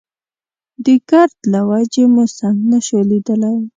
[0.85, 3.55] د ګرد له وجې مو سم نه شو ليدلی.